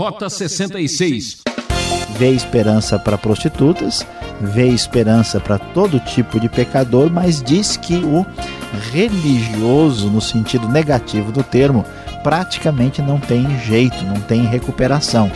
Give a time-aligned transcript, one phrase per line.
[0.00, 1.42] Rota 66.
[2.16, 4.06] Vê esperança para prostitutas,
[4.40, 8.24] vê esperança para todo tipo de pecador, mas diz que o
[8.90, 11.84] religioso, no sentido negativo do termo,
[12.22, 15.30] praticamente não tem jeito, não tem recuperação.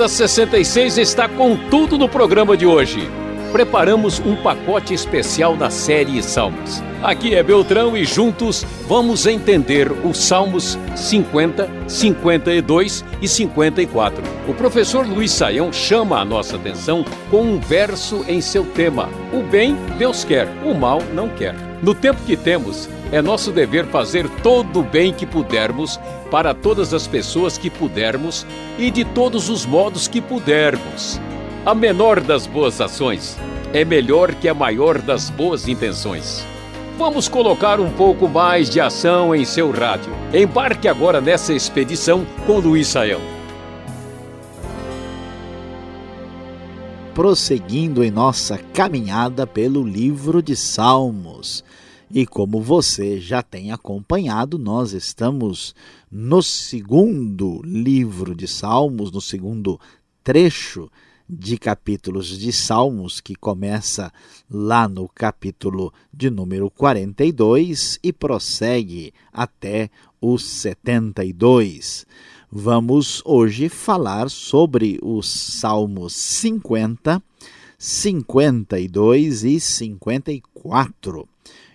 [0.00, 3.06] Rota 66 está com tudo no programa de hoje.
[3.52, 6.80] Preparamos um pacote especial da série Salmos.
[7.02, 14.22] Aqui é Beltrão e juntos vamos entender os Salmos 50, 52 e 54.
[14.46, 19.42] O professor Luiz Saião chama a nossa atenção com um verso em seu tema: O
[19.42, 21.54] bem Deus quer, o mal não quer.
[21.82, 25.98] No tempo que temos, é nosso dever fazer todo o bem que pudermos
[26.30, 28.46] para todas as pessoas que pudermos
[28.78, 31.20] e de todos os modos que pudermos.
[31.64, 33.36] A menor das boas ações
[33.74, 36.42] é melhor que a maior das boas intenções.
[36.96, 40.10] Vamos colocar um pouco mais de ação em seu rádio.
[40.32, 43.20] Embarque agora nessa expedição com Luiz Saião.
[47.14, 51.62] Prosseguindo em nossa caminhada pelo livro de Salmos.
[52.10, 55.74] E como você já tem acompanhado, nós estamos
[56.10, 59.78] no segundo livro de Salmos, no segundo
[60.24, 60.90] trecho
[61.30, 64.12] de capítulos de Salmos, que começa
[64.50, 72.04] lá no capítulo de número 42 e prossegue até o 72.
[72.50, 77.22] Vamos hoje falar sobre os Salmos 50,
[77.78, 81.28] 52 e 54.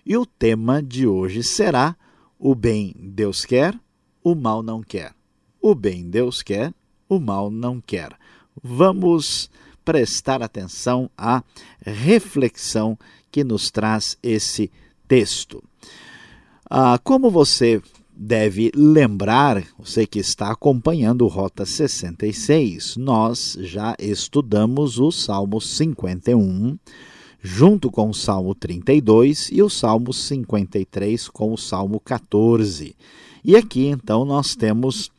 [0.04, 1.96] E o tema de hoje será:
[2.38, 3.74] O bem Deus quer,
[4.22, 5.14] o mal não quer.
[5.62, 6.74] O bem Deus quer,
[7.08, 8.16] o mal não quer
[8.62, 9.50] vamos
[9.84, 11.42] prestar atenção à
[11.84, 12.98] reflexão
[13.30, 14.70] que nos traz esse
[15.06, 15.62] texto.
[16.68, 17.80] Ah, como você
[18.16, 26.78] deve lembrar, você que está acompanhando Rota 66, nós já estudamos o Salmo 51,
[27.42, 32.96] junto com o Salmo 32 e o Salmo 53 com o Salmo 14.
[33.44, 35.12] E aqui então nós temos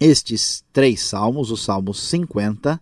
[0.00, 2.80] estes três salmos, o Salmo 50,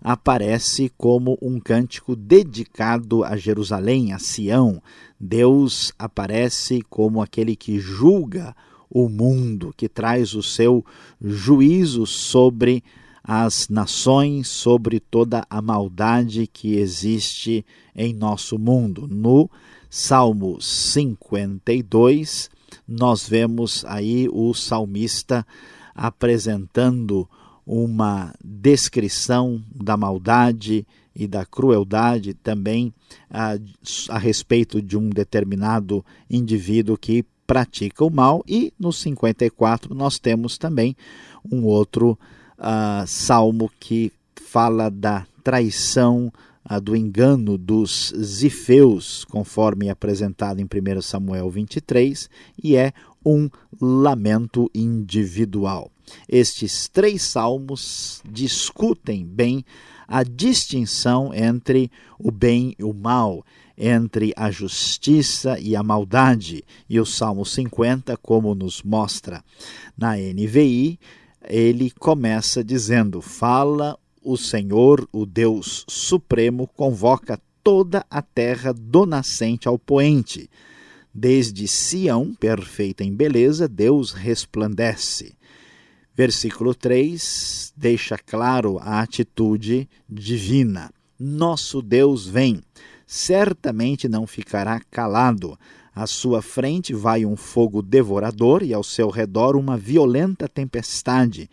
[0.00, 4.80] aparece como um cântico dedicado a Jerusalém, a Sião.
[5.18, 8.54] Deus aparece como aquele que julga
[8.88, 10.84] o mundo, que traz o seu
[11.20, 12.82] juízo sobre
[13.22, 17.64] as nações, sobre toda a maldade que existe
[17.94, 19.06] em nosso mundo.
[19.08, 19.50] No
[19.90, 22.48] Salmo 52,
[22.88, 25.46] nós vemos aí o salmista
[26.00, 27.28] apresentando
[27.66, 32.90] uma descrição da maldade e da crueldade também
[33.28, 33.58] a,
[34.08, 38.42] a respeito de um determinado indivíduo que pratica o mal.
[38.48, 40.96] E no 54 nós temos também
[41.52, 42.18] um outro
[42.58, 46.32] uh, salmo que fala da traição,
[46.64, 52.30] uh, do engano dos zifeus, conforme apresentado em 1 Samuel 23,
[52.64, 52.94] e é
[53.24, 53.48] um
[53.80, 55.90] lamento individual.
[56.28, 59.64] Estes três salmos discutem bem
[60.08, 63.44] a distinção entre o bem e o mal,
[63.78, 66.64] entre a justiça e a maldade.
[66.88, 69.44] E o Salmo 50, como nos mostra
[69.96, 70.98] na NVI,
[71.48, 79.68] ele começa dizendo: Fala o Senhor, o Deus Supremo, convoca toda a terra do nascente
[79.68, 80.50] ao poente
[81.12, 85.36] Desde Sião, perfeita em beleza, Deus resplandece.
[86.14, 90.92] Versículo 3 deixa claro a atitude divina.
[91.18, 92.62] Nosso Deus vem,
[93.06, 95.58] certamente não ficará calado.
[95.94, 101.50] À sua frente vai um fogo devorador e ao seu redor uma violenta tempestade.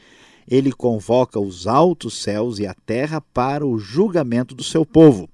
[0.48, 5.28] Ele convoca os altos céus e a terra para o julgamento do seu povo.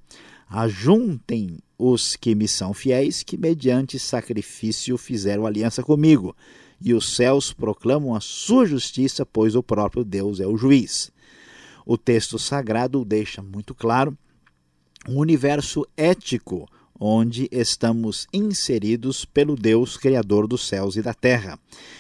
[0.50, 6.34] Ajuntem os que me são fiéis, que mediante sacrifício fizeram aliança comigo,
[6.80, 11.12] e os céus proclamam a sua justiça, pois o próprio Deus é o juiz.
[11.86, 14.18] O texto sagrado deixa muito claro
[15.10, 16.66] um universo ético
[16.98, 21.60] onde estamos inseridos pelo Deus Criador dos céus e da terra.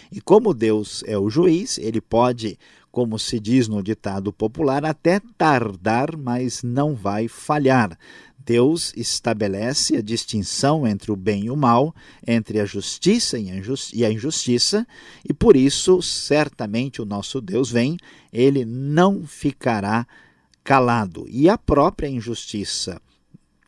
[0.09, 2.57] E como Deus é o juiz, ele pode,
[2.89, 7.97] como se diz no ditado popular, até tardar, mas não vai falhar.
[8.45, 11.95] Deus estabelece a distinção entre o bem e o mal,
[12.25, 13.49] entre a justiça e
[14.05, 14.85] a injustiça,
[15.27, 17.97] e por isso, certamente, o nosso Deus vem,
[18.31, 20.05] ele não ficará
[20.63, 23.01] calado, e a própria injustiça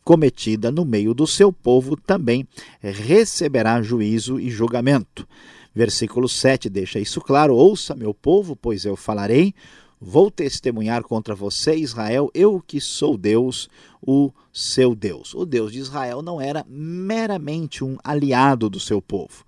[0.04, 2.46] cometida no meio do seu povo também
[2.80, 5.26] receberá juízo e julgamento.
[5.74, 9.52] Versículo 7 deixa isso claro: Ouça, meu povo, pois eu falarei.
[9.98, 13.68] Vou testemunhar contra você, Israel, eu que sou Deus,
[14.00, 15.32] o seu Deus.
[15.34, 19.45] O Deus de Israel não era meramente um aliado do seu povo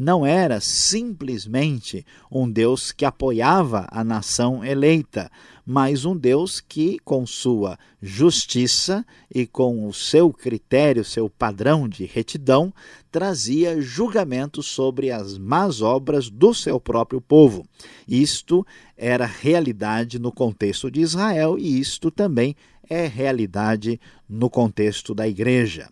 [0.00, 5.30] não era simplesmente um Deus que apoiava a nação eleita,
[5.66, 12.06] mas um Deus que, com sua justiça e com o seu critério, seu padrão de
[12.06, 12.72] retidão,
[13.12, 17.66] trazia julgamento sobre as más obras do seu próprio povo.
[18.08, 18.66] Isto
[18.96, 22.56] era realidade no contexto de Israel e isto também
[22.88, 25.90] é realidade no contexto da igreja.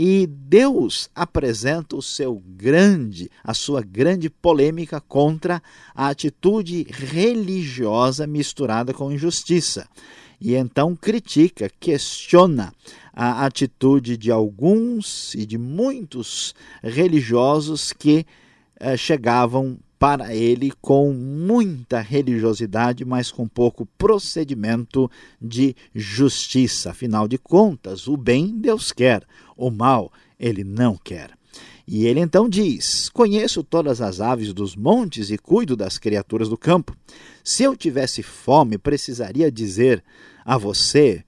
[0.00, 5.60] E Deus apresenta o seu grande, a sua grande polêmica contra
[5.92, 9.88] a atitude religiosa misturada com injustiça.
[10.40, 12.72] E então critica, questiona
[13.12, 18.24] a atitude de alguns e de muitos religiosos que
[18.78, 25.10] eh, chegavam para ele com muita religiosidade, mas com pouco procedimento
[25.40, 26.90] de justiça.
[26.90, 29.24] Afinal de contas, o bem Deus quer,
[29.56, 31.36] o mal ele não quer.
[31.86, 36.56] E ele então diz: Conheço todas as aves dos montes e cuido das criaturas do
[36.56, 36.94] campo.
[37.42, 40.04] Se eu tivesse fome, precisaria dizer
[40.44, 41.24] a você: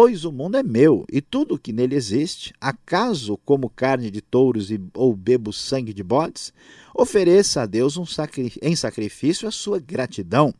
[0.00, 2.54] Pois o mundo é meu e tudo o que nele existe.
[2.60, 6.52] Acaso como carne de touros ou bebo sangue de bodes?
[6.94, 10.54] Ofereça a Deus um sacri em sacrifício a sua gratidão.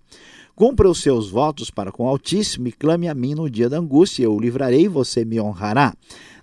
[0.56, 3.78] Cumpra os seus votos para com o Altíssimo e clame a mim no dia da
[3.78, 5.94] angústia, eu o livrarei e você me honrará.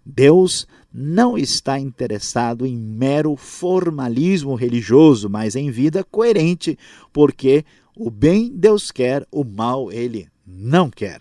[0.06, 6.80] Deus não está interessado em mero formalismo religioso, mas em vida coerente,
[7.12, 11.20] porque o bem Deus quer, o mal ele não quer.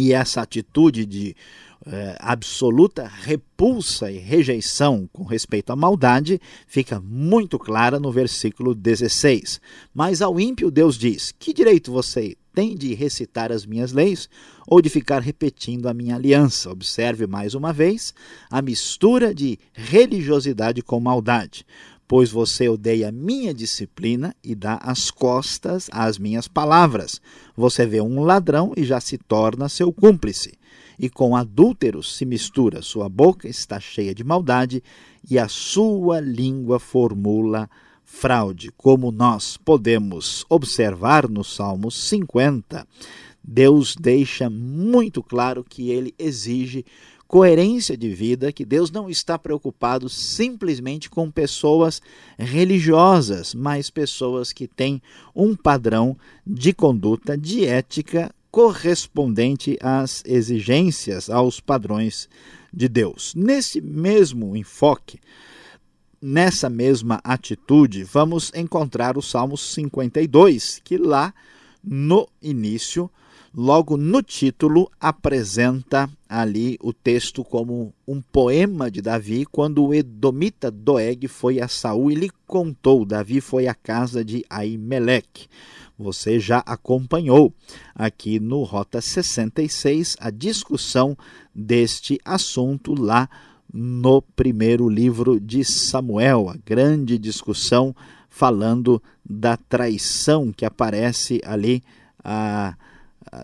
[0.00, 1.36] E essa atitude de
[1.84, 9.60] eh, absoluta repulsa e rejeição com respeito à maldade fica muito clara no versículo 16.
[9.92, 14.26] Mas ao ímpio Deus diz: Que direito você tem de recitar as minhas leis
[14.66, 16.70] ou de ficar repetindo a minha aliança?
[16.70, 18.14] Observe mais uma vez
[18.50, 21.66] a mistura de religiosidade com maldade
[22.10, 27.20] pois você odeia minha disciplina e dá as costas às minhas palavras.
[27.56, 30.58] Você vê um ladrão e já se torna seu cúmplice.
[30.98, 34.82] E com adúlteros se mistura, sua boca está cheia de maldade
[35.30, 37.70] e a sua língua formula
[38.02, 38.72] fraude.
[38.76, 42.88] Como nós podemos observar no Salmo 50,
[43.40, 46.84] Deus deixa muito claro que ele exige
[47.30, 52.02] coerência de vida, que Deus não está preocupado simplesmente com pessoas
[52.36, 55.00] religiosas, mas pessoas que têm
[55.32, 62.28] um padrão de conduta, de ética correspondente às exigências, aos padrões
[62.74, 63.32] de Deus.
[63.36, 65.20] Nesse mesmo enfoque,
[66.20, 71.32] nessa mesma atitude, vamos encontrar o Salmo 52, que lá
[71.80, 73.08] no início
[73.54, 80.70] logo no título, apresenta ali o texto como um poema de Davi, quando o Edomita
[80.70, 83.04] Doeg foi a Saul e lhe contou.
[83.04, 85.48] Davi foi à casa de Aimeleque.
[85.98, 87.52] Você já acompanhou
[87.92, 91.18] aqui no Rota 66 a discussão
[91.52, 93.28] deste assunto lá
[93.72, 97.94] no primeiro livro de Samuel, a grande discussão
[98.28, 101.82] falando da traição que aparece ali
[102.22, 102.76] a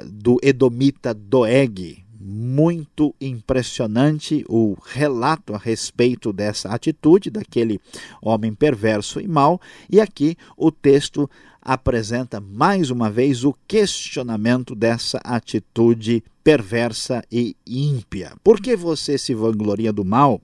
[0.07, 2.06] do Edomita Doeg.
[2.19, 7.81] Muito impressionante o relato a respeito dessa atitude daquele
[8.23, 11.29] homem perverso e mau, e aqui o texto
[11.61, 18.33] apresenta mais uma vez o questionamento dessa atitude perversa e ímpia.
[18.43, 20.41] Por que você se vangloria do mal?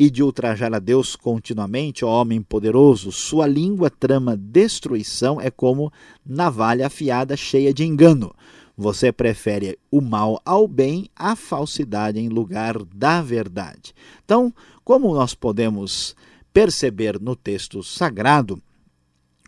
[0.00, 5.92] e de ultrajar a Deus continuamente, ó homem poderoso, sua língua trama destruição é como
[6.24, 8.32] navalha afiada cheia de engano.
[8.80, 13.92] Você prefere o mal ao bem, a falsidade em lugar da verdade.
[14.24, 14.54] Então,
[14.84, 16.14] como nós podemos
[16.52, 18.62] perceber no texto sagrado,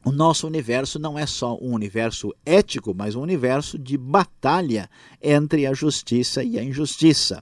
[0.05, 4.91] o nosso universo não é só um universo ético, mas um universo de batalha
[5.23, 7.41] entre a justiça e a injustiça.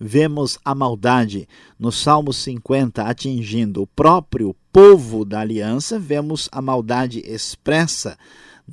[0.00, 7.20] Vemos a maldade no Salmo 50 atingindo o próprio povo da aliança, vemos a maldade
[7.24, 8.18] expressa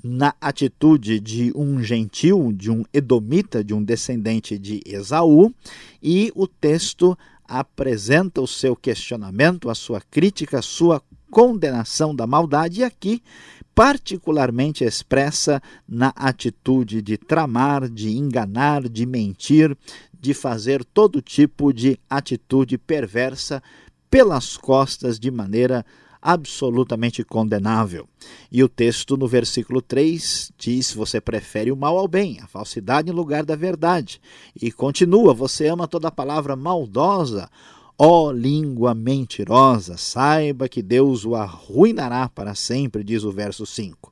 [0.03, 5.53] na atitude de um gentil, de um edomita, de um descendente de Esaú,
[6.01, 12.81] e o texto apresenta o seu questionamento, a sua crítica, a sua condenação da maldade,
[12.81, 13.21] e aqui
[13.73, 19.77] particularmente expressa na atitude de tramar, de enganar, de mentir,
[20.17, 23.61] de fazer todo tipo de atitude perversa
[24.09, 25.85] pelas costas de maneira
[26.25, 28.10] absolutamente condenável.
[28.51, 33.12] E o texto no versículo 3 diz: Você prefere o mal ao bem, a falsidade
[33.12, 34.20] em lugar da verdade.
[34.60, 37.48] E continua: Você ama toda palavra maldosa.
[37.98, 44.12] Ó oh, língua mentirosa, saiba que Deus o arruinará para sempre, diz o verso 5.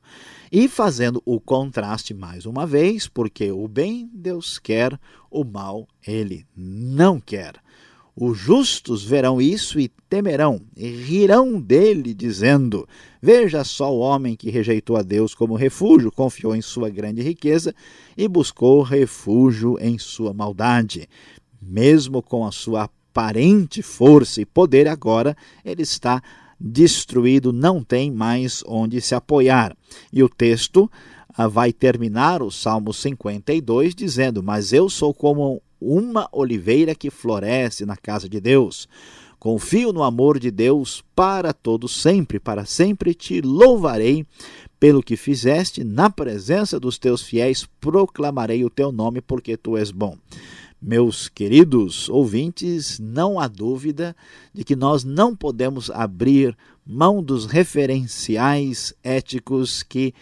[0.50, 4.98] E fazendo o contraste mais uma vez, porque o bem Deus quer,
[5.30, 7.56] o mal ele não quer.
[8.16, 12.88] Os justos verão isso e temerão, e rirão dele, dizendo:
[13.20, 17.74] Veja só o homem que rejeitou a Deus como refúgio, confiou em sua grande riqueza
[18.16, 21.10] e buscou refúgio em sua maldade.
[21.60, 26.22] Mesmo com a sua aparente força e poder, agora ele está
[26.60, 29.76] destruído, não tem mais onde se apoiar.
[30.12, 30.90] E o texto
[31.36, 37.86] ah, vai terminar o Salmo 52 dizendo: Mas eu sou como uma oliveira que floresce
[37.86, 38.88] na casa de Deus.
[39.40, 44.26] Confio no amor de Deus para todo sempre, para sempre te louvarei
[44.80, 49.92] pelo que fizeste, na presença dos teus fiéis proclamarei o teu nome, porque tu és
[49.92, 50.18] bom.
[50.82, 54.14] Meus queridos ouvintes, não há dúvida
[54.54, 60.14] de que nós não podemos abrir mão dos referenciais éticos que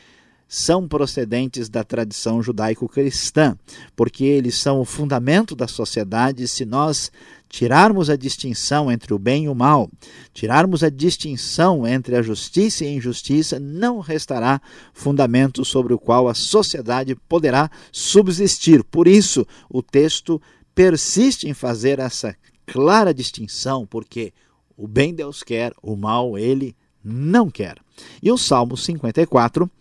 [0.54, 3.58] são procedentes da tradição judaico-cristã,
[3.96, 6.46] porque eles são o fundamento da sociedade.
[6.46, 7.10] Se nós
[7.48, 9.90] tirarmos a distinção entre o bem e o mal,
[10.34, 14.62] tirarmos a distinção entre a justiça e a injustiça, não restará
[14.94, 18.84] fundamento sobre o qual a sociedade poderá subsistir.
[18.84, 20.42] Por isso, o texto
[20.76, 24.34] persiste em fazer essa clara distinção, porque
[24.76, 27.78] o bem Deus quer, o mal ele não quer.
[28.22, 29.72] E o Salmo 54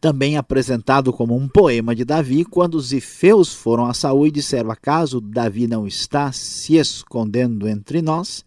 [0.00, 4.70] também apresentado como um poema de Davi, quando os ifeus foram a Saul e disseram:
[4.70, 8.44] Acaso Davi não está se escondendo entre nós?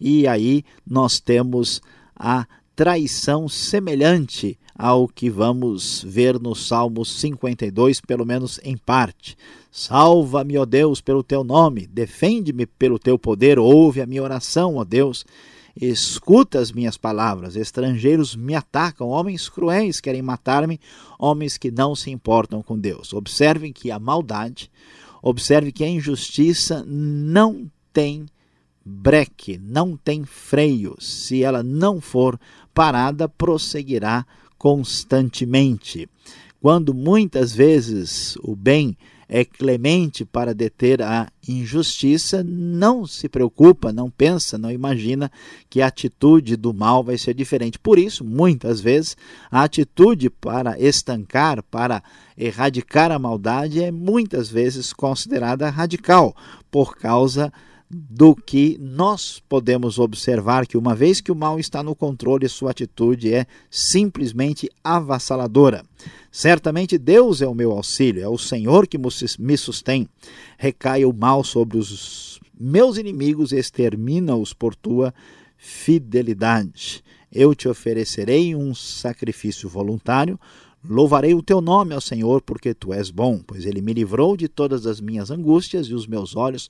[0.00, 1.80] E aí nós temos
[2.16, 9.36] a traição semelhante ao que vamos ver no Salmo 52, pelo menos em parte.
[9.70, 14.84] Salva-me, ó Deus, pelo teu nome, defende-me pelo teu poder, ouve a minha oração, ó
[14.84, 15.24] Deus.
[15.74, 17.56] Escuta as minhas palavras.
[17.56, 20.80] Estrangeiros me atacam, homens cruéis querem matar-me,
[21.18, 23.12] homens que não se importam com Deus.
[23.12, 24.70] Observem que a maldade,
[25.22, 28.26] observe que a injustiça não tem
[28.84, 30.96] breque, não tem freio.
[31.00, 32.38] Se ela não for
[32.74, 34.26] parada, prosseguirá
[34.58, 36.08] constantemente.
[36.60, 38.96] Quando muitas vezes o bem
[39.34, 45.32] é clemente para deter a injustiça, não se preocupa, não pensa, não imagina
[45.70, 47.78] que a atitude do mal vai ser diferente.
[47.78, 49.16] Por isso, muitas vezes,
[49.50, 52.02] a atitude para estancar, para
[52.36, 56.36] erradicar a maldade é muitas vezes considerada radical,
[56.70, 57.50] por causa
[57.94, 62.70] do que nós podemos observar que uma vez que o mal está no controle, sua
[62.70, 65.84] atitude é simplesmente avassaladora.
[66.30, 68.98] Certamente Deus é o meu auxílio, é o Senhor que
[69.38, 70.08] me sustém.
[70.56, 75.12] Recai o mal sobre os meus inimigos extermina-os por tua
[75.58, 77.04] fidelidade.
[77.30, 80.38] Eu te oferecerei um sacrifício voluntário,
[80.84, 84.48] Louvarei o teu nome, ó Senhor, porque tu és bom, pois ele me livrou de
[84.48, 86.68] todas as minhas angústias e os meus olhos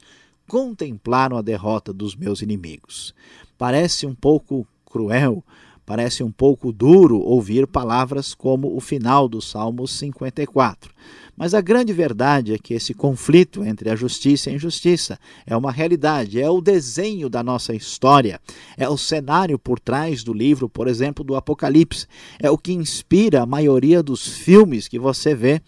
[0.49, 3.15] contemplaram a derrota dos meus inimigos.
[3.57, 5.45] Parece um pouco cruel,
[5.87, 10.93] parece um pouco duro ouvir palavras como o final do Salmo 54.
[11.37, 15.57] Mas a grande verdade é que esse conflito entre a justiça e a injustiça é
[15.57, 18.41] uma realidade, é o desenho da nossa história,
[18.77, 22.07] é o cenário por trás do livro, por exemplo, do Apocalipse,
[22.39, 25.61] é o que inspira a maioria dos filmes que você vê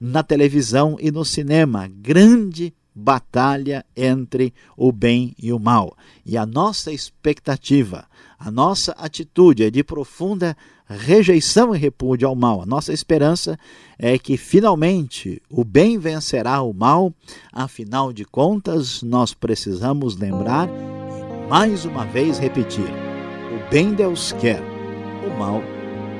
[0.00, 1.88] na televisão e no cinema.
[1.88, 5.96] Grande batalha entre o bem e o mal.
[6.24, 8.06] E a nossa expectativa,
[8.38, 10.56] a nossa atitude é de profunda
[10.88, 12.62] rejeição e repúdio ao mal.
[12.62, 13.58] A nossa esperança
[13.98, 17.12] é que finalmente o bem vencerá o mal.
[17.52, 24.60] Afinal de contas, nós precisamos lembrar e mais uma vez repetir: o bem Deus quer,
[24.60, 25.62] o mal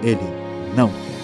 [0.03, 0.19] ele
[0.77, 1.20] não quer.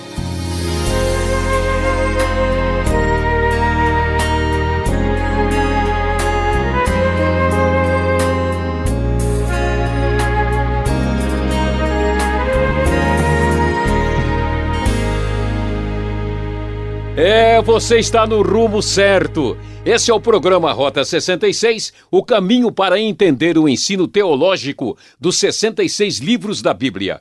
[17.67, 19.57] Você está no rumo certo.
[19.85, 26.19] Esse é o programa Rota 66, o caminho para entender o ensino teológico dos 66
[26.19, 27.21] livros da Bíblia.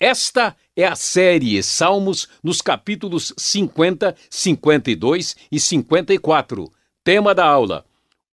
[0.00, 6.72] Esta é a série Salmos nos capítulos 50, 52 e 54.
[7.04, 7.84] Tema da aula: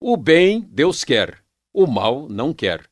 [0.00, 1.38] O bem Deus quer,
[1.72, 2.82] o mal não quer.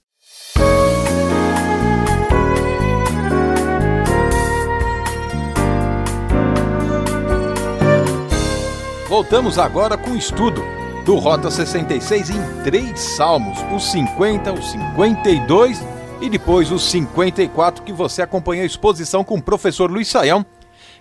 [9.08, 10.62] Voltamos agora com o estudo
[11.06, 15.80] do Rota 66 em três salmos, os 50, os 52
[16.20, 20.46] e depois os 54 que você acompanha a exposição com o professor Luiz Saião,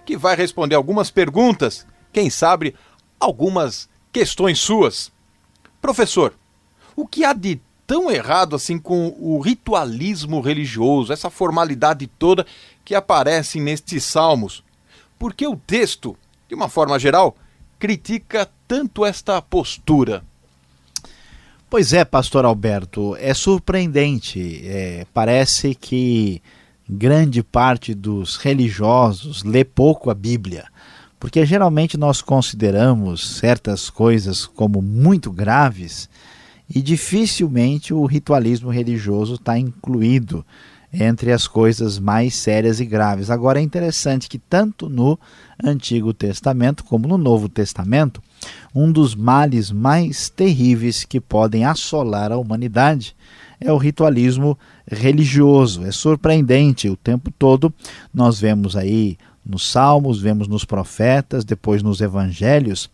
[0.04, 2.76] que vai responder algumas perguntas, quem sabe
[3.18, 5.10] algumas questões suas.
[5.82, 6.32] Professor,
[6.94, 12.46] o que há de tão errado assim com o ritualismo religioso, essa formalidade toda
[12.84, 14.62] que aparece nestes salmos?
[15.18, 16.16] Porque o texto,
[16.48, 17.36] de uma forma geral,
[17.78, 20.22] critica tanto esta postura?
[21.68, 24.62] Pois é, pastor Alberto, é surpreendente.
[24.64, 26.40] É, parece que
[26.88, 30.66] grande parte dos religiosos lê pouco a Bíblia,
[31.18, 36.08] porque geralmente nós consideramos certas coisas como muito graves
[36.72, 40.46] e dificilmente o ritualismo religioso está incluído
[40.92, 43.30] entre as coisas mais sérias e graves.
[43.30, 45.18] Agora é interessante que tanto no
[45.62, 48.22] Antigo Testamento como no Novo Testamento,
[48.74, 53.14] um dos males mais terríveis que podem assolar a humanidade
[53.60, 54.58] é o ritualismo
[54.90, 55.84] religioso.
[55.84, 57.72] É surpreendente, o tempo todo
[58.12, 62.90] nós vemos aí nos Salmos, vemos nos profetas, depois nos evangelhos,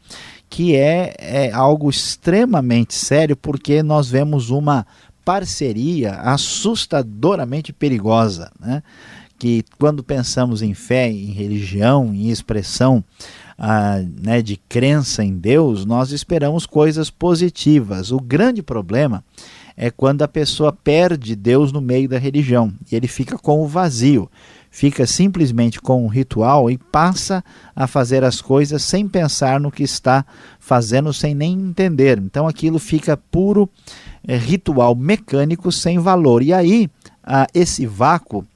[0.50, 4.86] que é, é algo extremamente sério porque nós vemos uma
[5.24, 8.82] parceria assustadoramente perigosa, né?
[9.38, 13.02] que quando pensamos em fé, em religião, em expressão
[13.58, 18.12] ah, né, de crença em Deus, nós esperamos coisas positivas.
[18.12, 19.24] O grande problema
[19.76, 23.66] é quando a pessoa perde Deus no meio da religião e ele fica com o
[23.66, 24.30] vazio,
[24.72, 27.44] fica simplesmente com um ritual e passa
[27.76, 30.24] a fazer as coisas sem pensar no que está
[30.58, 32.18] fazendo, sem nem entender.
[32.18, 33.68] Então aquilo fica puro
[34.26, 36.42] é, ritual mecânico sem valor.
[36.42, 36.90] E aí,
[37.22, 38.46] ah, esse vácuo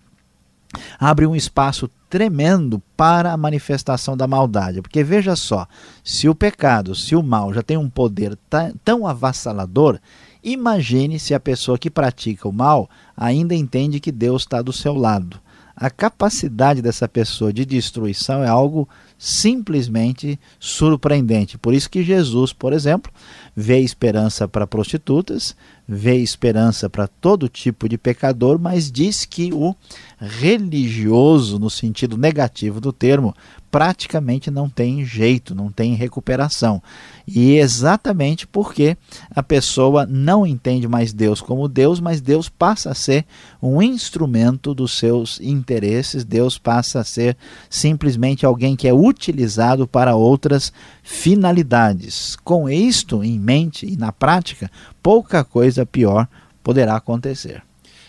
[0.98, 4.80] abre um espaço tremendo para a manifestação da maldade.
[4.80, 5.68] Porque veja só,
[6.02, 8.38] se o pecado, se o mal já tem um poder
[8.82, 9.98] tão avassalador,
[10.42, 14.94] imagine se a pessoa que pratica o mal ainda entende que Deus está do seu
[14.94, 15.38] lado.
[15.76, 21.56] A capacidade dessa pessoa de destruição é algo simplesmente surpreendente.
[21.56, 23.12] Por isso que Jesus, por exemplo,
[23.54, 25.56] vê esperança para prostitutas,
[25.88, 29.74] vê esperança para todo tipo de pecador, mas diz que o
[30.18, 33.34] religioso, no sentido negativo do termo,
[33.70, 36.82] praticamente não tem jeito, não tem recuperação.
[37.26, 38.96] E exatamente porque
[39.30, 43.26] a pessoa não entende mais Deus como Deus, mas Deus passa a ser
[43.62, 47.36] um instrumento dos seus interesses, Deus passa a ser
[47.68, 52.36] simplesmente alguém que é utilizado para outras finalidades.
[52.44, 54.70] Com isto em mente e na prática,
[55.02, 56.28] pouca coisa pior
[56.62, 57.62] poderá acontecer.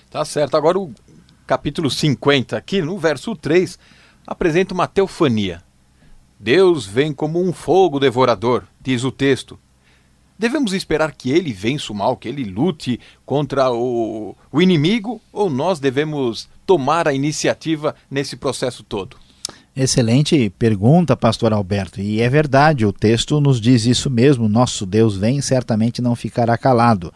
[0.09, 0.57] Tá certo.
[0.57, 0.91] Agora o
[1.45, 3.77] capítulo 50 aqui, no verso 3,
[4.25, 5.63] apresenta uma teofania.
[6.39, 9.57] Deus vem como um fogo devorador, diz o texto.
[10.37, 15.49] Devemos esperar que ele vença o mal, que ele lute contra o, o inimigo, ou
[15.49, 19.17] nós devemos tomar a iniciativa nesse processo todo?
[19.79, 22.01] Excelente pergunta, pastor Alberto.
[22.01, 24.49] E é verdade, o texto nos diz isso mesmo.
[24.49, 27.13] Nosso Deus vem, certamente não ficará calado.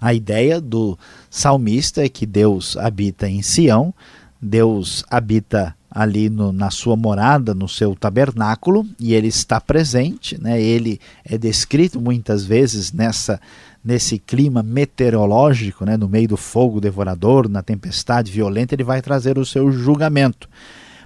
[0.00, 3.92] A ideia do salmista é que Deus habita em Sião,
[4.40, 10.58] Deus habita ali no, na sua morada, no seu tabernáculo, e ele está presente, né?
[10.58, 13.38] ele é descrito muitas vezes nessa
[13.84, 15.96] nesse clima meteorológico, né?
[15.96, 20.48] no meio do fogo devorador, na tempestade violenta, ele vai trazer o seu julgamento.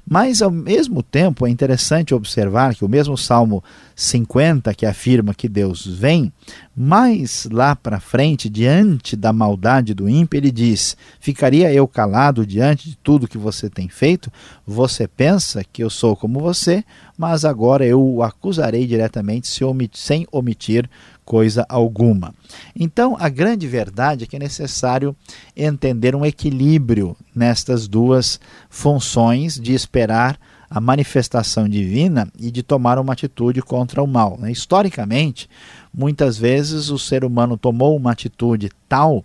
[0.09, 3.63] Mas, ao mesmo tempo, é interessante observar que o mesmo Salmo
[3.95, 6.33] 50, que afirma que Deus vem,
[6.77, 12.91] mais lá para frente, diante da maldade do ímpio, ele diz: Ficaria eu calado diante
[12.91, 14.31] de tudo que você tem feito?
[14.67, 16.85] Você pensa que eu sou como você,
[17.17, 19.49] mas agora eu o acusarei diretamente
[19.93, 20.91] sem omitir
[21.25, 22.35] coisa alguma.
[22.75, 25.15] Então, a grande verdade é que é necessário
[25.57, 33.13] entender um equilíbrio nestas duas funções de esperar a manifestação divina e de tomar uma
[33.13, 34.39] atitude contra o mal.
[34.39, 34.51] Né?
[34.51, 35.49] Historicamente,
[35.93, 39.23] muitas vezes o ser humano tomou uma atitude tal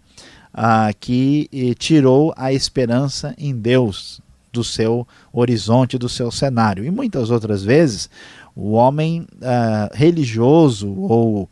[0.54, 4.20] ah, que eh, tirou a esperança em Deus
[4.52, 6.84] do seu horizonte, do seu cenário.
[6.84, 8.10] E muitas outras vezes,
[8.56, 11.48] o homem ah, religioso ou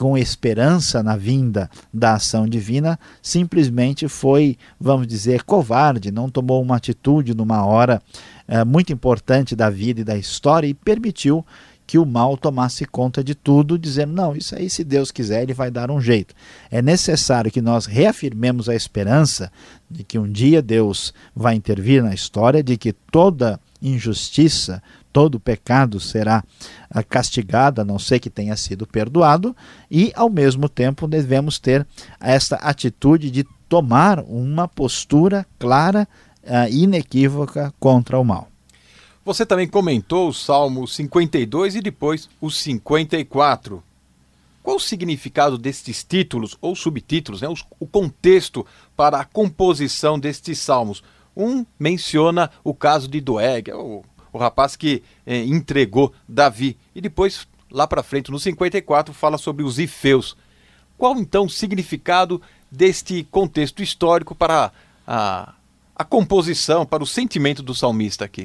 [0.00, 6.76] com esperança na vinda da ação divina, simplesmente foi, vamos dizer, covarde, não tomou uma
[6.76, 8.00] atitude numa hora
[8.48, 11.44] eh, muito importante da vida e da história e permitiu
[11.86, 15.52] que o mal tomasse conta de tudo, dizendo: não, isso aí, se Deus quiser, ele
[15.52, 16.34] vai dar um jeito.
[16.70, 19.52] É necessário que nós reafirmemos a esperança
[19.90, 25.98] de que um dia Deus vai intervir na história, de que toda injustiça, todo pecado
[26.00, 26.44] será
[26.90, 29.54] ah, castigado, a não ser que tenha sido perdoado,
[29.90, 31.86] e ao mesmo tempo devemos ter
[32.20, 36.08] esta atitude de tomar uma postura clara
[36.42, 38.48] uh, inequívoca contra o mal.
[39.24, 43.82] Você também comentou o Salmo 52 e depois o 54.
[44.62, 47.48] Qual o significado destes títulos ou subtítulos, né?
[47.78, 48.66] o contexto
[48.96, 51.02] para a composição destes salmos?
[51.40, 57.48] Um menciona o caso de Doeg, o, o rapaz que eh, entregou Davi, e depois,
[57.70, 60.36] lá para frente, no 54, fala sobre os ifeus.
[60.98, 64.70] Qual então o significado deste contexto histórico para
[65.06, 65.54] a,
[65.96, 68.44] a composição, para o sentimento do salmista aqui?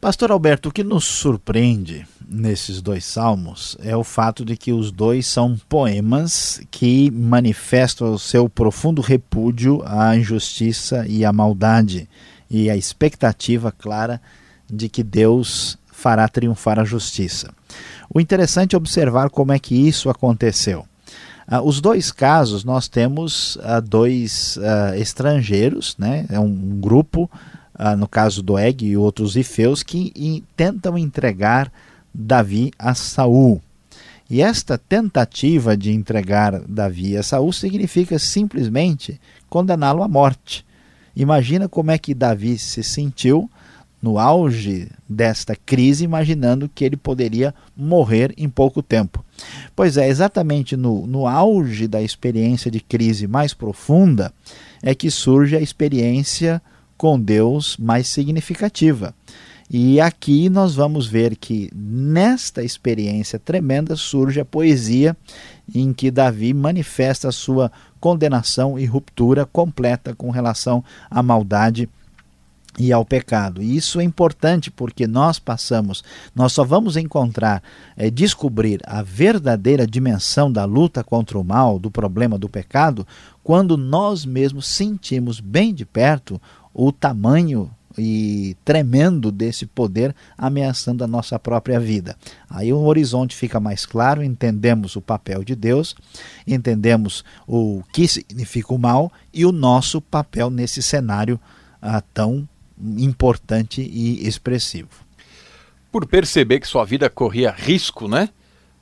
[0.00, 4.90] Pastor Alberto, o que nos surpreende nesses dois salmos é o fato de que os
[4.90, 12.08] dois são poemas que manifestam o seu profundo repúdio à injustiça e à maldade
[12.50, 14.22] e a expectativa clara
[14.66, 17.52] de que Deus fará triunfar a justiça.
[18.08, 20.86] O interessante é observar como é que isso aconteceu.
[21.46, 26.24] Uh, os dois casos nós temos uh, dois uh, estrangeiros, né?
[26.30, 27.30] é um, um grupo
[27.82, 31.72] ah, no caso do Eg e outros ifeus, que tentam entregar
[32.12, 33.58] Davi a Saul.
[34.28, 40.62] E esta tentativa de entregar Davi a Saul significa simplesmente condená-lo à morte.
[41.16, 43.50] Imagina como é que Davi se sentiu
[44.02, 49.24] no auge desta crise, imaginando que ele poderia morrer em pouco tempo.
[49.74, 54.34] Pois é, exatamente no, no auge da experiência de crise mais profunda
[54.82, 56.60] é que surge a experiência
[57.00, 59.14] com Deus mais significativa.
[59.70, 65.16] E aqui nós vamos ver que nesta experiência tremenda surge a poesia
[65.74, 71.88] em que Davi manifesta a sua condenação e ruptura completa com relação à maldade
[72.78, 73.62] e ao pecado.
[73.62, 77.62] E isso é importante porque nós passamos, nós só vamos encontrar,
[77.96, 83.06] é, descobrir a verdadeira dimensão da luta contra o mal, do problema do pecado,
[83.42, 86.38] quando nós mesmos sentimos bem de perto
[86.86, 92.16] o tamanho e tremendo desse poder ameaçando a nossa própria vida.
[92.48, 95.94] Aí o horizonte fica mais claro, entendemos o papel de Deus,
[96.46, 101.38] entendemos o que significa o mal e o nosso papel nesse cenário
[101.82, 102.48] ah, tão
[102.96, 104.88] importante e expressivo.
[105.92, 108.30] Por perceber que sua vida corria risco, né?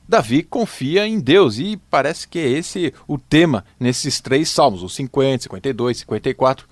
[0.07, 4.95] Davi confia em Deus e parece que é esse o tema nesses três salmos, os
[4.95, 6.68] 50, 52, 54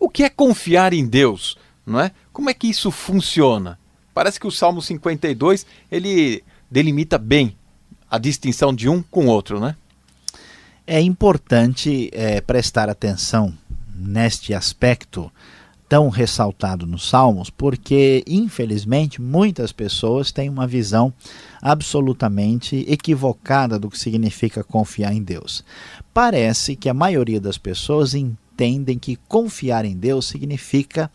[0.00, 1.56] o que é confiar em Deus?
[1.86, 2.10] Não é?
[2.32, 3.78] Como é que isso funciona?
[4.14, 7.56] Parece que o Salmo 52 ele delimita bem
[8.10, 9.76] a distinção de um com o outro, né?
[10.86, 13.54] É importante é, prestar atenção
[13.94, 15.30] neste aspecto
[15.88, 21.12] tão ressaltado nos Salmos, porque, infelizmente, muitas pessoas têm uma visão
[21.60, 25.64] absolutamente equivocada do que significa confiar em Deus.
[26.14, 28.14] Parece que a maioria das pessoas
[28.60, 31.10] entendem que confiar em Deus significa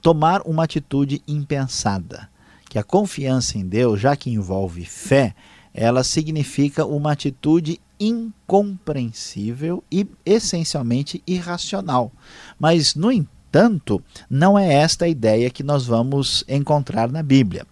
[0.00, 2.28] tomar uma atitude impensada.
[2.70, 5.34] Que a confiança em Deus, já que envolve fé,
[5.74, 12.10] ela significa uma atitude incompreensível e essencialmente irracional.
[12.58, 17.66] Mas, no entanto, não é esta a ideia que nós vamos encontrar na Bíblia.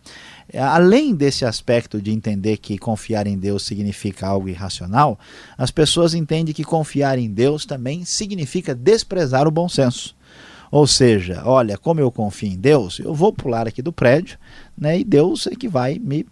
[0.59, 5.19] Além desse aspecto de entender que confiar em Deus significa algo irracional,
[5.57, 10.15] as pessoas entendem que confiar em Deus também significa desprezar o bom senso.
[10.71, 14.39] Ou seja, olha, como eu confio em Deus, eu vou pular aqui do prédio,
[14.77, 16.27] né, e Deus é que vai me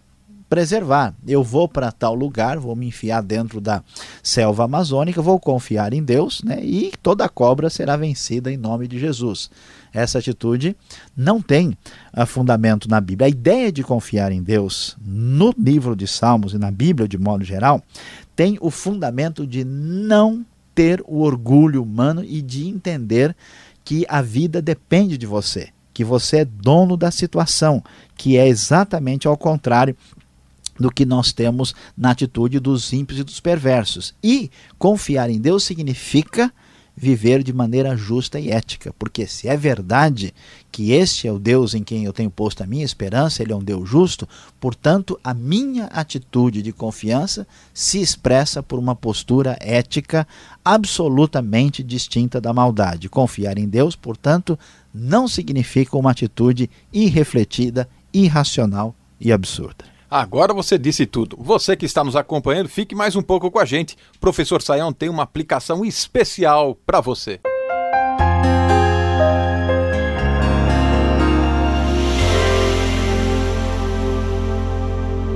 [0.53, 1.15] preservar.
[1.27, 3.83] Eu vou para tal lugar, vou me enfiar dentro da
[4.21, 8.99] selva amazônica, vou confiar em Deus, né, e toda cobra será vencida em nome de
[8.99, 9.49] Jesus.
[9.91, 10.75] Essa atitude
[11.17, 11.75] não tem
[12.15, 13.25] uh, fundamento na Bíblia.
[13.25, 17.43] A ideia de confiar em Deus no livro de Salmos e na Bíblia de modo
[17.43, 17.81] geral
[18.35, 23.35] tem o fundamento de não ter o orgulho humano e de entender
[23.83, 27.83] que a vida depende de você que você é dono da situação,
[28.17, 29.95] que é exatamente ao contrário
[30.79, 34.13] do que nós temos na atitude dos ímpios e dos perversos.
[34.23, 36.51] E confiar em Deus significa
[36.95, 40.33] viver de maneira justa e ética, porque se é verdade
[40.71, 43.55] que este é o Deus em quem eu tenho posto a minha esperança, ele é
[43.55, 44.27] um Deus justo,
[44.59, 50.27] portanto, a minha atitude de confiança se expressa por uma postura ética
[50.63, 53.09] absolutamente distinta da maldade.
[53.09, 54.57] Confiar em Deus, portanto,
[54.93, 59.92] não significa uma atitude irrefletida, irracional e absurda.
[60.15, 61.35] Agora você disse tudo.
[61.39, 63.97] Você que está nos acompanhando, fique mais um pouco com a gente.
[64.15, 67.39] O professor Saião tem uma aplicação especial para você.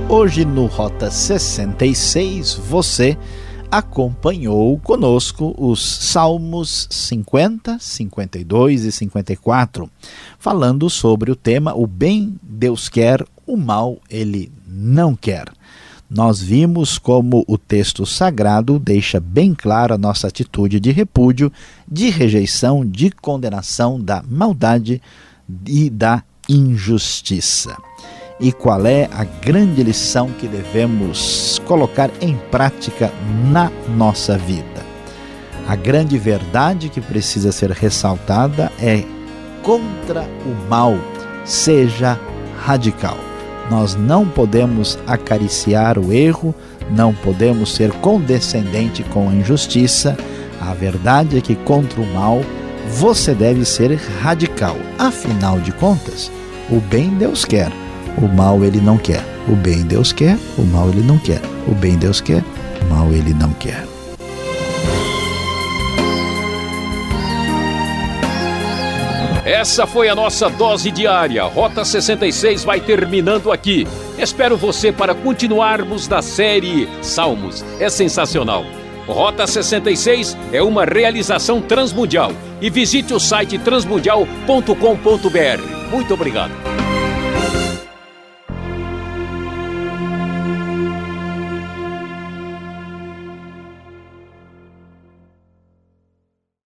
[0.08, 3.18] Hoje no Rota 66, você
[3.68, 9.90] acompanhou conosco os Salmos 50, 52 e 54,
[10.38, 15.50] falando sobre o tema O bem Deus quer, o mal ele não quer.
[16.10, 21.52] Nós vimos como o texto sagrado deixa bem clara a nossa atitude de repúdio,
[21.86, 25.02] de rejeição, de condenação da maldade
[25.66, 27.76] e da injustiça.
[28.40, 33.12] E qual é a grande lição que devemos colocar em prática
[33.50, 34.86] na nossa vida?
[35.66, 39.04] A grande verdade que precisa ser ressaltada é
[39.62, 40.94] contra o mal,
[41.44, 42.18] seja
[42.64, 43.27] radical.
[43.70, 46.54] Nós não podemos acariciar o erro,
[46.90, 50.16] não podemos ser condescendente com a injustiça.
[50.60, 52.40] A verdade é que contra o mal
[52.90, 54.76] você deve ser radical.
[54.98, 56.30] Afinal de contas,
[56.70, 57.70] o bem Deus quer,
[58.16, 59.24] o mal ele não quer.
[59.46, 61.40] O bem Deus quer, o mal ele não quer.
[61.66, 62.42] O bem Deus quer,
[62.82, 63.97] o mal ele não quer.
[69.48, 71.42] Essa foi a nossa dose diária.
[71.44, 73.86] Rota 66 vai terminando aqui.
[74.18, 77.64] Espero você para continuarmos na série Salmos.
[77.80, 78.62] É sensacional.
[79.06, 82.30] Rota 66 é uma realização transmundial.
[82.60, 85.90] E visite o site transmundial.com.br.
[85.90, 86.77] Muito obrigado.